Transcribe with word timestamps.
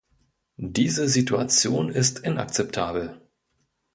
Diese 0.57 1.07
Situation 1.07 1.91
ist 1.91 2.17
inakzeptabel. 2.21 3.21